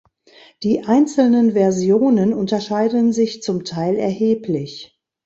[0.63, 4.99] Die einzelnen Versionen unterscheiden sich zum Teil erheblich.